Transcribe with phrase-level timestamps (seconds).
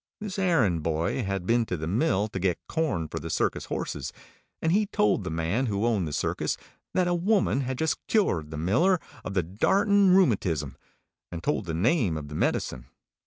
[0.19, 4.11] This errand boy had been to the mill to get corn for the circus horses,
[4.59, 6.57] and he told the man who owned the circus
[6.95, 10.75] that a woman had just cured the miller of the darting rheumatism,
[11.31, 12.87] and told the name of the medicine.